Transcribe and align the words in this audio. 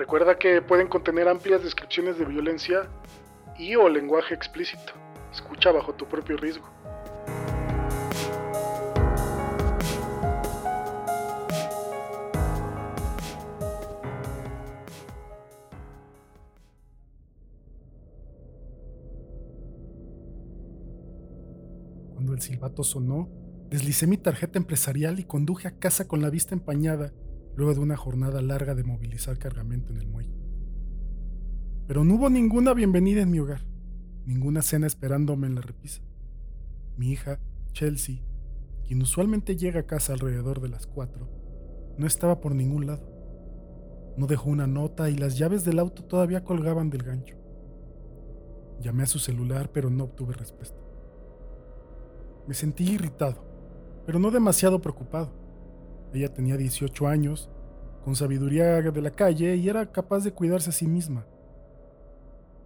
Recuerda 0.00 0.38
que 0.38 0.62
pueden 0.62 0.88
contener 0.88 1.28
amplias 1.28 1.62
descripciones 1.62 2.18
de 2.18 2.24
violencia 2.24 2.88
y 3.58 3.76
o 3.76 3.86
lenguaje 3.86 4.32
explícito. 4.32 4.94
Escucha 5.30 5.72
bajo 5.72 5.92
tu 5.92 6.06
propio 6.06 6.38
riesgo. 6.38 6.64
Cuando 22.14 22.32
el 22.32 22.40
silbato 22.40 22.82
sonó, 22.84 23.28
deslicé 23.68 24.06
mi 24.06 24.16
tarjeta 24.16 24.58
empresarial 24.58 25.18
y 25.18 25.24
conduje 25.24 25.68
a 25.68 25.78
casa 25.78 26.08
con 26.08 26.22
la 26.22 26.30
vista 26.30 26.54
empañada 26.54 27.12
luego 27.60 27.74
de 27.74 27.80
una 27.80 27.96
jornada 27.98 28.40
larga 28.40 28.74
de 28.74 28.84
movilizar 28.84 29.36
cargamento 29.36 29.92
en 29.92 29.98
el 29.98 30.06
muelle. 30.06 30.34
Pero 31.86 32.04
no 32.04 32.14
hubo 32.14 32.30
ninguna 32.30 32.72
bienvenida 32.72 33.20
en 33.20 33.30
mi 33.30 33.38
hogar, 33.38 33.60
ninguna 34.24 34.62
cena 34.62 34.86
esperándome 34.86 35.46
en 35.46 35.56
la 35.56 35.60
repisa. 35.60 36.00
Mi 36.96 37.10
hija, 37.10 37.38
Chelsea, 37.72 38.22
quien 38.86 39.02
usualmente 39.02 39.56
llega 39.58 39.80
a 39.80 39.86
casa 39.86 40.14
alrededor 40.14 40.62
de 40.62 40.70
las 40.70 40.86
4, 40.86 41.28
no 41.98 42.06
estaba 42.06 42.40
por 42.40 42.54
ningún 42.54 42.86
lado. 42.86 43.06
No 44.16 44.26
dejó 44.26 44.48
una 44.48 44.66
nota 44.66 45.10
y 45.10 45.16
las 45.18 45.36
llaves 45.36 45.62
del 45.62 45.80
auto 45.80 46.02
todavía 46.02 46.42
colgaban 46.42 46.88
del 46.88 47.02
gancho. 47.02 47.36
Llamé 48.80 49.02
a 49.02 49.06
su 49.06 49.18
celular, 49.18 49.70
pero 49.70 49.90
no 49.90 50.04
obtuve 50.04 50.32
respuesta. 50.32 50.80
Me 52.46 52.54
sentí 52.54 52.90
irritado, 52.90 53.44
pero 54.06 54.18
no 54.18 54.30
demasiado 54.30 54.80
preocupado. 54.80 55.49
Ella 56.12 56.32
tenía 56.32 56.56
18 56.56 57.06
años, 57.06 57.50
con 58.04 58.16
sabiduría 58.16 58.80
de 58.80 59.02
la 59.02 59.10
calle 59.10 59.56
y 59.56 59.68
era 59.68 59.92
capaz 59.92 60.24
de 60.24 60.32
cuidarse 60.32 60.70
a 60.70 60.72
sí 60.72 60.86
misma. 60.86 61.26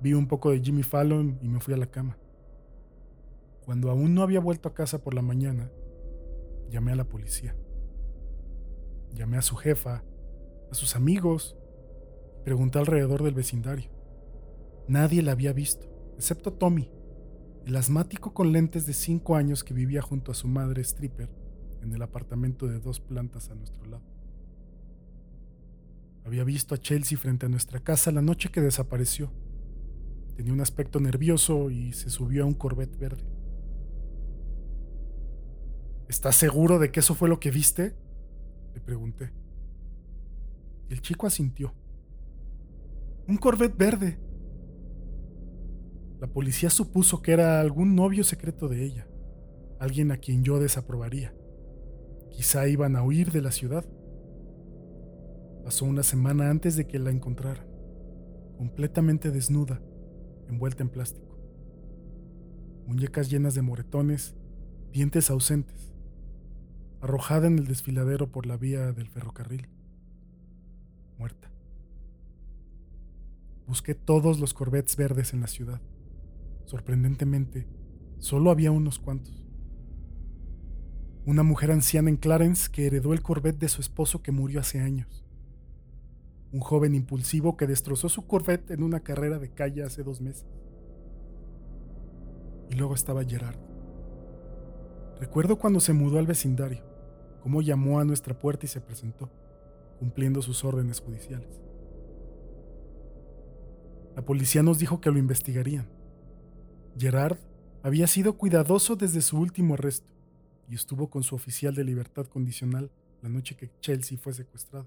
Vi 0.00 0.14
un 0.14 0.26
poco 0.26 0.50
de 0.50 0.60
Jimmy 0.60 0.82
Fallon 0.82 1.38
y 1.42 1.48
me 1.48 1.60
fui 1.60 1.74
a 1.74 1.76
la 1.78 1.86
cama. 1.86 2.16
Cuando 3.64 3.90
aún 3.90 4.14
no 4.14 4.22
había 4.22 4.40
vuelto 4.40 4.68
a 4.68 4.74
casa 4.74 5.02
por 5.02 5.14
la 5.14 5.22
mañana, 5.22 5.70
llamé 6.70 6.92
a 6.92 6.96
la 6.96 7.04
policía. 7.04 7.54
Llamé 9.12 9.36
a 9.36 9.42
su 9.42 9.56
jefa, 9.56 10.02
a 10.70 10.74
sus 10.74 10.96
amigos, 10.96 11.56
pregunté 12.44 12.78
alrededor 12.78 13.22
del 13.22 13.34
vecindario. 13.34 13.90
Nadie 14.88 15.22
la 15.22 15.32
había 15.32 15.52
visto, 15.52 15.86
excepto 16.16 16.52
Tommy, 16.52 16.90
el 17.64 17.76
asmático 17.76 18.34
con 18.34 18.52
lentes 18.52 18.86
de 18.86 18.92
5 18.92 19.36
años 19.36 19.64
que 19.64 19.72
vivía 19.72 20.02
junto 20.02 20.32
a 20.32 20.34
su 20.34 20.48
madre 20.48 20.82
stripper 20.82 21.43
en 21.84 21.92
el 21.92 22.02
apartamento 22.02 22.66
de 22.66 22.80
dos 22.80 22.98
plantas 22.98 23.50
a 23.50 23.54
nuestro 23.54 23.84
lado. 23.84 24.02
Había 26.24 26.42
visto 26.42 26.74
a 26.74 26.78
Chelsea 26.78 27.18
frente 27.18 27.46
a 27.46 27.48
nuestra 27.50 27.80
casa 27.80 28.10
la 28.10 28.22
noche 28.22 28.50
que 28.50 28.62
desapareció. 28.62 29.30
Tenía 30.36 30.52
un 30.52 30.60
aspecto 30.60 30.98
nervioso 30.98 31.70
y 31.70 31.92
se 31.92 32.10
subió 32.10 32.44
a 32.44 32.46
un 32.46 32.54
Corvette 32.54 32.98
verde. 32.98 33.22
¿Estás 36.08 36.36
seguro 36.36 36.78
de 36.78 36.90
que 36.90 37.00
eso 37.00 37.14
fue 37.14 37.28
lo 37.28 37.38
que 37.38 37.50
viste? 37.50 37.94
Le 38.74 38.80
pregunté. 38.80 39.32
El 40.88 41.02
chico 41.02 41.26
asintió. 41.26 41.74
Un 43.28 43.36
Corvette 43.36 43.76
verde. 43.76 44.18
La 46.20 46.26
policía 46.26 46.70
supuso 46.70 47.20
que 47.20 47.32
era 47.32 47.60
algún 47.60 47.94
novio 47.94 48.24
secreto 48.24 48.68
de 48.68 48.82
ella, 48.82 49.06
alguien 49.78 50.10
a 50.10 50.16
quien 50.16 50.42
yo 50.42 50.58
desaprobaría. 50.58 51.34
Quizá 52.34 52.66
iban 52.66 52.96
a 52.96 53.02
huir 53.02 53.30
de 53.30 53.40
la 53.40 53.52
ciudad. 53.52 53.84
Pasó 55.62 55.84
una 55.84 56.02
semana 56.02 56.50
antes 56.50 56.76
de 56.76 56.86
que 56.86 56.98
la 56.98 57.10
encontraran, 57.10 57.66
completamente 58.58 59.30
desnuda, 59.30 59.80
envuelta 60.48 60.82
en 60.82 60.88
plástico. 60.90 61.38
Muñecas 62.86 63.30
llenas 63.30 63.54
de 63.54 63.62
moretones, 63.62 64.34
dientes 64.92 65.30
ausentes, 65.30 65.92
arrojada 67.00 67.46
en 67.46 67.58
el 67.58 67.66
desfiladero 67.66 68.32
por 68.32 68.46
la 68.46 68.56
vía 68.56 68.92
del 68.92 69.08
ferrocarril. 69.08 69.68
Muerta. 71.16 71.50
Busqué 73.66 73.94
todos 73.94 74.40
los 74.40 74.52
corvettes 74.54 74.96
verdes 74.96 75.32
en 75.32 75.40
la 75.40 75.46
ciudad. 75.46 75.80
Sorprendentemente, 76.64 77.68
solo 78.18 78.50
había 78.50 78.72
unos 78.72 78.98
cuantos. 78.98 79.43
Una 81.26 81.42
mujer 81.42 81.70
anciana 81.70 82.10
en 82.10 82.18
Clarence 82.18 82.68
que 82.70 82.86
heredó 82.86 83.14
el 83.14 83.22
Corvette 83.22 83.58
de 83.58 83.70
su 83.70 83.80
esposo 83.80 84.20
que 84.20 84.30
murió 84.30 84.60
hace 84.60 84.80
años. 84.80 85.24
Un 86.52 86.60
joven 86.60 86.94
impulsivo 86.94 87.56
que 87.56 87.66
destrozó 87.66 88.10
su 88.10 88.26
Corvette 88.26 88.72
en 88.72 88.82
una 88.82 89.00
carrera 89.00 89.38
de 89.38 89.48
calle 89.48 89.82
hace 89.82 90.02
dos 90.02 90.20
meses. 90.20 90.44
Y 92.70 92.74
luego 92.74 92.94
estaba 92.94 93.24
Gerard. 93.24 93.56
Recuerdo 95.18 95.58
cuando 95.58 95.80
se 95.80 95.94
mudó 95.94 96.18
al 96.18 96.26
vecindario, 96.26 96.84
cómo 97.42 97.62
llamó 97.62 98.00
a 98.00 98.04
nuestra 98.04 98.38
puerta 98.38 98.66
y 98.66 98.68
se 98.68 98.82
presentó, 98.82 99.30
cumpliendo 99.98 100.42
sus 100.42 100.62
órdenes 100.62 101.00
judiciales. 101.00 101.58
La 104.14 104.22
policía 104.22 104.62
nos 104.62 104.78
dijo 104.78 105.00
que 105.00 105.10
lo 105.10 105.18
investigarían. 105.18 105.88
Gerard 106.98 107.38
había 107.82 108.06
sido 108.08 108.36
cuidadoso 108.36 108.94
desde 108.94 109.22
su 109.22 109.38
último 109.38 109.74
arresto 109.74 110.14
y 110.68 110.74
estuvo 110.74 111.10
con 111.10 111.22
su 111.22 111.34
oficial 111.34 111.74
de 111.74 111.84
libertad 111.84 112.26
condicional 112.26 112.90
la 113.22 113.28
noche 113.28 113.56
que 113.56 113.70
Chelsea 113.80 114.18
fue 114.18 114.32
secuestrada. 114.34 114.86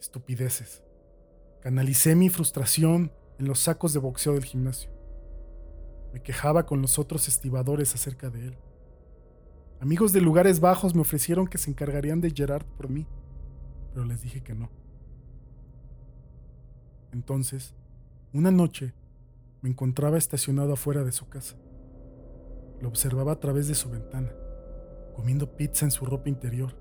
Estupideces. 0.00 0.82
Canalicé 1.60 2.14
mi 2.14 2.28
frustración 2.28 3.12
en 3.38 3.46
los 3.46 3.60
sacos 3.60 3.92
de 3.92 4.00
boxeo 4.00 4.34
del 4.34 4.44
gimnasio. 4.44 4.90
Me 6.12 6.22
quejaba 6.22 6.66
con 6.66 6.82
los 6.82 6.98
otros 6.98 7.28
estibadores 7.28 7.94
acerca 7.94 8.28
de 8.28 8.48
él. 8.48 8.58
Amigos 9.80 10.12
de 10.12 10.20
lugares 10.20 10.60
bajos 10.60 10.94
me 10.94 11.00
ofrecieron 11.00 11.46
que 11.46 11.58
se 11.58 11.70
encargarían 11.70 12.20
de 12.20 12.30
Gerard 12.30 12.66
por 12.76 12.88
mí, 12.88 13.06
pero 13.92 14.04
les 14.04 14.22
dije 14.22 14.42
que 14.42 14.54
no. 14.54 14.70
Entonces, 17.12 17.74
una 18.32 18.50
noche, 18.50 18.94
me 19.60 19.70
encontraba 19.70 20.18
estacionado 20.18 20.72
afuera 20.72 21.04
de 21.04 21.12
su 21.12 21.28
casa. 21.28 21.56
Lo 22.82 22.88
observaba 22.88 23.30
a 23.30 23.38
través 23.38 23.68
de 23.68 23.76
su 23.76 23.88
ventana, 23.90 24.32
comiendo 25.14 25.56
pizza 25.56 25.84
en 25.84 25.92
su 25.92 26.04
ropa 26.04 26.28
interior. 26.28 26.74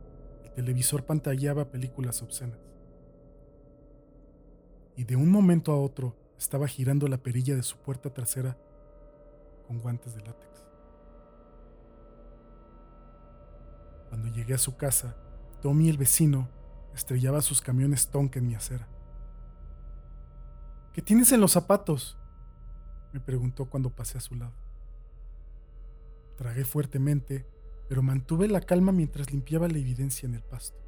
El 0.44 0.51
televisor 0.51 1.06
pantallaba 1.06 1.69
películas 1.69 2.23
obscenas. 2.23 2.57
Y 4.97 5.03
de 5.03 5.16
un 5.16 5.29
momento 5.29 5.72
a 5.72 5.79
otro 5.79 6.16
estaba 6.39 6.67
girando 6.67 7.07
la 7.07 7.19
perilla 7.19 7.56
de 7.56 7.62
su 7.62 7.78
puerta 7.78 8.12
trasera 8.12 8.57
con 9.67 9.78
guantes 9.78 10.16
de 10.16 10.22
látex. 10.22 10.66
Cuando 14.09 14.28
llegué 14.29 14.56
a 14.56 14.57
su 14.57 14.75
casa, 14.78 15.16
Tommy 15.62 15.88
el 15.88 15.97
vecino 15.97 16.50
estrellaba 16.95 17.44
sus 17.44 17.62
camiones 17.62 18.09
Tonka 18.09 18.39
en 18.39 18.47
mi 18.47 18.56
acera. 18.56 18.88
¿Qué 20.94 21.03
tienes 21.03 21.31
en 21.31 21.42
los 21.42 21.51
zapatos? 21.51 22.18
me 23.13 23.19
preguntó 23.19 23.69
cuando 23.69 23.92
pasé 23.92 24.18
a 24.18 24.21
su 24.21 24.33
lado. 24.33 24.61
Tragué 26.38 26.66
fuertemente, 26.66 27.45
pero 27.88 28.01
mantuve 28.01 28.48
la 28.48 28.62
calma 28.62 28.92
mientras 28.92 29.31
limpiaba 29.31 29.68
la 29.68 29.78
evidencia 29.78 30.28
en 30.28 30.36
el 30.36 30.44
pasto. 30.44 30.80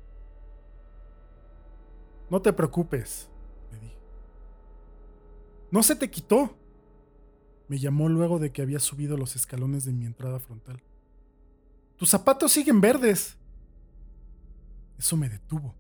No 2.30 2.42
te 2.42 2.54
preocupes, 2.54 3.30
le 3.72 3.80
dije. 3.80 3.98
No 5.69 5.84
se 5.84 5.95
te 5.95 6.10
quitó. 6.10 6.56
Me 7.68 7.78
llamó 7.78 8.10
luego 8.10 8.40
de 8.40 8.51
que 8.51 8.62
había 8.62 8.80
subido 8.80 9.18
los 9.18 9.36
escalones 9.36 9.86
de 9.86 9.94
mi 9.94 10.06
entrada 10.06 10.40
frontal. 10.40 10.81
Tus 11.98 12.10
zapatos 12.10 12.51
siguen 12.51 12.81
verdes. 12.81 13.38
Eso 14.98 15.18
me 15.18 15.30
detuvo. 15.30 15.75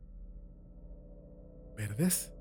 ¿Verdes? 1.75 2.31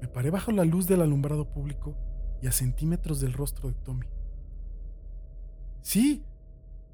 Me 0.00 0.08
paré 0.08 0.30
bajo 0.30 0.50
la 0.50 0.64
luz 0.64 0.86
del 0.86 1.00
alumbrado 1.00 1.52
público 1.52 1.96
y 2.40 2.48
a 2.48 2.52
centímetros 2.52 3.20
del 3.20 3.32
rostro 3.32 3.68
de 3.68 3.74
Tommy. 3.74 4.06
Sí, 5.82 6.22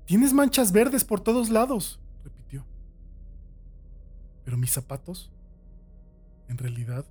tienes 0.07 0.33
manchas 0.33 0.73
verdes 0.73 1.05
por 1.05 1.21
todos 1.21 1.51
lados, 1.51 2.01
repitió. 2.25 2.67
Pero 4.45 4.57
mis 4.57 4.73
zapatos 4.73 5.31
En 6.49 6.57
realidad, 6.57 7.05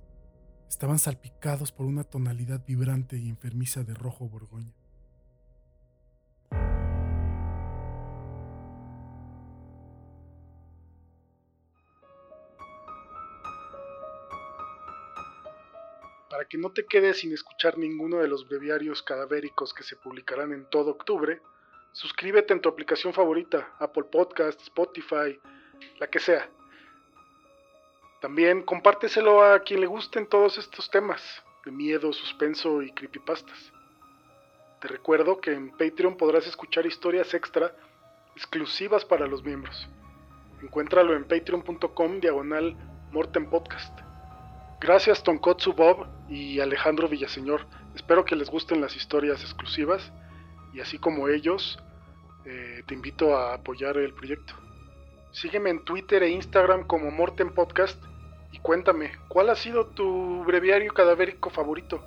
estaban 0.68 0.98
salpicados 0.98 1.70
por 1.70 1.86
una 1.86 2.02
tonalidad 2.02 2.66
vibrante 2.66 3.16
y 3.16 3.28
enfermiza 3.28 3.84
de 3.84 3.94
rojo 3.94 4.28
borgoña. 4.28 4.74
Para 16.28 16.44
que 16.48 16.58
no 16.58 16.72
te 16.72 16.84
quedes 16.84 17.20
sin 17.20 17.32
escuchar 17.32 17.78
ninguno 17.78 18.18
de 18.18 18.26
los 18.26 18.48
breviarios 18.48 19.02
cadavéricos 19.04 19.72
que 19.72 19.84
se 19.84 19.94
publicarán 19.94 20.52
en 20.52 20.68
todo 20.68 20.90
octubre, 20.90 21.40
suscríbete 21.98 22.52
en 22.52 22.60
tu 22.60 22.68
aplicación 22.68 23.12
favorita, 23.12 23.74
Apple 23.80 24.04
Podcast, 24.04 24.60
Spotify, 24.62 25.36
la 25.98 26.06
que 26.06 26.20
sea. 26.20 26.48
También 28.20 28.62
compárteselo 28.62 29.42
a 29.42 29.58
quien 29.64 29.80
le 29.80 29.88
gusten 29.88 30.28
todos 30.28 30.58
estos 30.58 30.88
temas 30.90 31.20
de 31.64 31.72
miedo, 31.72 32.12
suspenso 32.12 32.82
y 32.82 32.92
creepypastas. 32.92 33.72
Te 34.80 34.86
recuerdo 34.86 35.40
que 35.40 35.52
en 35.52 35.70
Patreon 35.70 36.16
podrás 36.16 36.46
escuchar 36.46 36.86
historias 36.86 37.34
extra 37.34 37.74
exclusivas 38.36 39.04
para 39.04 39.26
los 39.26 39.42
miembros. 39.42 39.88
Encuéntralo 40.62 41.16
en 41.16 41.24
patreon.com 41.24 42.20
diagonal 42.20 42.76
Morten 43.10 43.50
Podcast. 43.50 43.98
Gracias 44.80 45.24
Tonkotsu 45.24 45.72
Bob 45.72 46.06
y 46.28 46.60
Alejandro 46.60 47.08
Villaseñor. 47.08 47.66
Espero 47.96 48.24
que 48.24 48.36
les 48.36 48.48
gusten 48.48 48.80
las 48.80 48.94
historias 48.94 49.42
exclusivas 49.42 50.12
y 50.72 50.80
así 50.80 50.98
como 50.98 51.26
ellos, 51.26 51.80
eh, 52.48 52.82
te 52.86 52.94
invito 52.94 53.36
a 53.36 53.54
apoyar 53.54 53.98
el 53.98 54.14
proyecto. 54.14 54.54
Sígueme 55.32 55.68
en 55.68 55.84
Twitter 55.84 56.22
e 56.22 56.30
Instagram 56.30 56.86
como 56.86 57.10
Morten 57.10 57.50
Podcast 57.50 58.02
y 58.52 58.58
cuéntame, 58.58 59.12
¿cuál 59.28 59.50
ha 59.50 59.54
sido 59.54 59.86
tu 59.86 60.42
breviario 60.44 60.92
cadavérico 60.94 61.50
favorito? 61.50 62.02